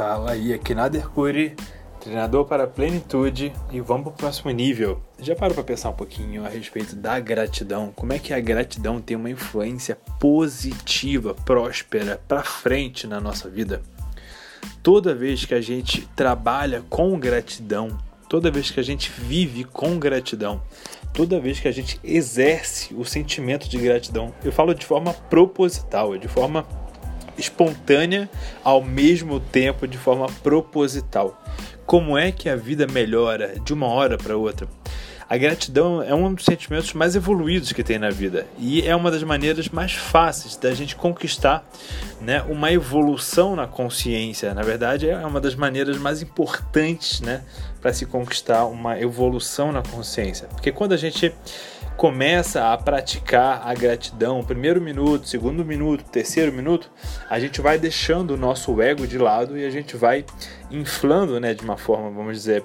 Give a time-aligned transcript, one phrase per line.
[0.00, 1.54] Fala aí, aqui Nader Curi,
[2.00, 5.02] treinador para a plenitude e vamos para o próximo nível.
[5.18, 7.92] Já parou para pensar um pouquinho a respeito da gratidão?
[7.94, 13.82] Como é que a gratidão tem uma influência positiva, próspera, para frente na nossa vida?
[14.82, 19.98] Toda vez que a gente trabalha com gratidão, toda vez que a gente vive com
[19.98, 20.62] gratidão,
[21.12, 26.16] toda vez que a gente exerce o sentimento de gratidão, eu falo de forma proposital,
[26.16, 26.66] de forma
[27.40, 28.30] espontânea,
[28.62, 31.42] ao mesmo tempo de forma proposital.
[31.86, 34.68] Como é que a vida melhora de uma hora para outra?
[35.30, 39.12] A gratidão é um dos sentimentos mais evoluídos que tem na vida e é uma
[39.12, 41.64] das maneiras mais fáceis da gente conquistar
[42.20, 44.52] né, uma evolução na consciência.
[44.54, 47.44] Na verdade, é uma das maneiras mais importantes né,
[47.80, 50.48] para se conquistar uma evolução na consciência.
[50.48, 51.32] Porque quando a gente
[52.00, 56.90] começa a praticar a gratidão, primeiro minuto, segundo minuto, terceiro minuto,
[57.28, 60.24] a gente vai deixando o nosso ego de lado e a gente vai
[60.70, 62.64] inflando, né, de uma forma, vamos dizer,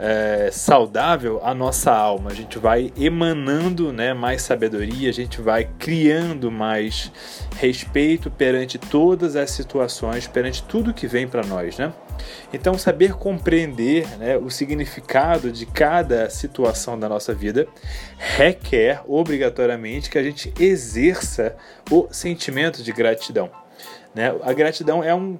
[0.00, 2.30] é, saudável a nossa alma.
[2.30, 7.12] A gente vai emanando né, mais sabedoria, a gente vai criando mais
[7.56, 11.76] respeito perante todas as situações, perante tudo que vem para nós.
[11.76, 11.92] Né?
[12.52, 17.68] Então, saber compreender né, o significado de cada situação da nossa vida
[18.16, 21.54] requer obrigatoriamente que a gente exerça
[21.90, 23.50] o sentimento de gratidão.
[24.14, 24.34] Né?
[24.42, 25.38] A gratidão é um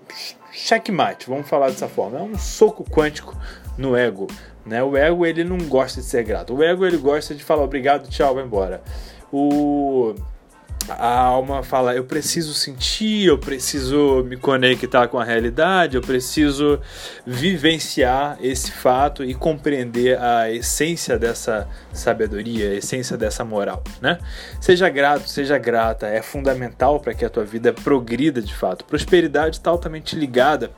[0.52, 3.36] checkmate, vamos falar dessa forma, é um soco quântico
[3.76, 4.26] no ego.
[4.64, 4.82] Né?
[4.82, 6.54] O ego ele não gosta de ser grato.
[6.54, 8.82] O ego ele gosta de falar obrigado, tchau, vai embora.
[9.32, 10.14] O
[10.88, 16.80] a alma fala: eu preciso sentir, eu preciso me conectar com a realidade, eu preciso
[17.26, 24.18] vivenciar esse fato e compreender a essência dessa sabedoria, a essência dessa moral, né?
[24.60, 28.84] Seja grato, seja grata, é fundamental para que a tua vida progrida de fato.
[28.84, 30.70] Prosperidade está altamente ligada,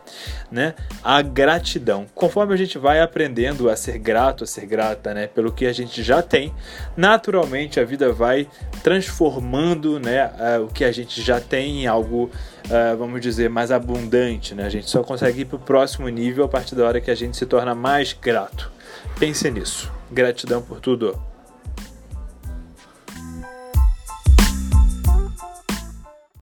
[0.51, 2.07] né, à gratidão.
[2.15, 5.73] Conforme a gente vai aprendendo a ser grato, a ser grata, né, pelo que a
[5.73, 6.53] gente já tem,
[6.97, 8.49] naturalmente a vida vai
[8.83, 12.31] transformando né, uh, o que a gente já tem em algo,
[12.67, 14.55] uh, vamos dizer, mais abundante.
[14.55, 14.65] Né?
[14.65, 17.15] A gente só consegue ir para o próximo nível a partir da hora que a
[17.15, 18.71] gente se torna mais grato.
[19.19, 19.91] Pense nisso.
[20.11, 21.32] Gratidão por tudo.